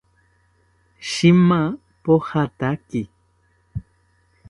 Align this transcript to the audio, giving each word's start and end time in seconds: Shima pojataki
Shima 1.09 1.59
pojataki 2.03 3.01